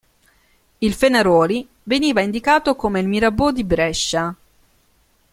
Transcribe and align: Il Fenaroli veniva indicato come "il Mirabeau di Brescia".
Il 0.79 0.93
Fenaroli 0.95 1.69
veniva 1.83 2.21
indicato 2.21 2.75
come 2.75 2.99
"il 3.01 3.07
Mirabeau 3.07 3.51
di 3.51 3.63
Brescia". 3.63 4.35